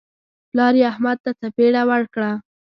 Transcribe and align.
پلار 0.49 0.73
یې 0.79 0.85
احمد 0.91 1.17
ته 1.23 1.31
څپېړه 1.39 1.81
ورکړه. 1.91 2.31